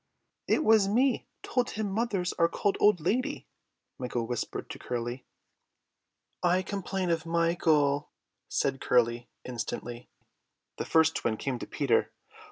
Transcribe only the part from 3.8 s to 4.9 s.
Michael whispered to